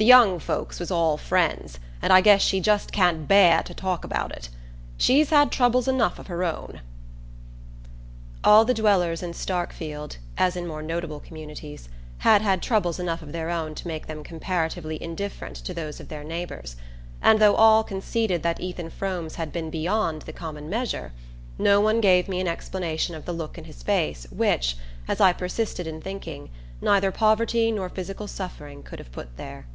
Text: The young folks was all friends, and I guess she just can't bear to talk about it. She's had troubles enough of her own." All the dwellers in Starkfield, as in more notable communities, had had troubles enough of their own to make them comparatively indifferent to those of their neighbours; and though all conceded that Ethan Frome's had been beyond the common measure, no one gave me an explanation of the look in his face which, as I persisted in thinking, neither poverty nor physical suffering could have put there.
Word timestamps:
The 0.00 0.04
young 0.04 0.38
folks 0.38 0.78
was 0.78 0.92
all 0.92 1.16
friends, 1.16 1.80
and 2.00 2.12
I 2.12 2.20
guess 2.20 2.40
she 2.40 2.60
just 2.60 2.92
can't 2.92 3.26
bear 3.26 3.64
to 3.64 3.74
talk 3.74 4.04
about 4.04 4.30
it. 4.30 4.48
She's 4.96 5.30
had 5.30 5.50
troubles 5.50 5.88
enough 5.88 6.20
of 6.20 6.28
her 6.28 6.44
own." 6.44 6.82
All 8.44 8.64
the 8.64 8.74
dwellers 8.74 9.24
in 9.24 9.32
Starkfield, 9.32 10.18
as 10.36 10.54
in 10.54 10.68
more 10.68 10.82
notable 10.82 11.18
communities, 11.18 11.88
had 12.18 12.42
had 12.42 12.62
troubles 12.62 13.00
enough 13.00 13.22
of 13.22 13.32
their 13.32 13.50
own 13.50 13.74
to 13.74 13.88
make 13.88 14.06
them 14.06 14.22
comparatively 14.22 15.02
indifferent 15.02 15.56
to 15.56 15.74
those 15.74 15.98
of 15.98 16.06
their 16.06 16.22
neighbours; 16.22 16.76
and 17.20 17.40
though 17.40 17.56
all 17.56 17.82
conceded 17.82 18.44
that 18.44 18.60
Ethan 18.60 18.90
Frome's 18.90 19.34
had 19.34 19.50
been 19.52 19.68
beyond 19.68 20.22
the 20.22 20.32
common 20.32 20.70
measure, 20.70 21.10
no 21.58 21.80
one 21.80 22.00
gave 22.00 22.28
me 22.28 22.38
an 22.40 22.46
explanation 22.46 23.16
of 23.16 23.24
the 23.24 23.32
look 23.32 23.58
in 23.58 23.64
his 23.64 23.82
face 23.82 24.28
which, 24.30 24.76
as 25.08 25.20
I 25.20 25.32
persisted 25.32 25.88
in 25.88 26.00
thinking, 26.00 26.50
neither 26.80 27.10
poverty 27.10 27.72
nor 27.72 27.88
physical 27.88 28.28
suffering 28.28 28.84
could 28.84 29.00
have 29.00 29.10
put 29.10 29.36
there. 29.36 29.66